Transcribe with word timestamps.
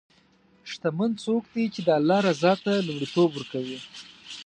شتمن 0.71 1.11
څوک 1.23 1.43
دی 1.53 1.65
چې 1.73 1.81
د 1.83 1.89
الله 1.99 2.19
رضا 2.27 2.53
ته 2.63 2.71
لومړیتوب 2.87 3.29
ورکوي. 3.33 3.77